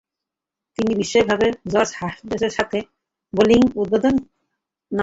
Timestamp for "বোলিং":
3.33-3.61